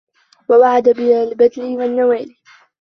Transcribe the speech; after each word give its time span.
وَوَعَدَ 0.49 0.89
بِالْبَذْلِ 0.89 1.63
وَالنَّوَالِ 1.77 2.35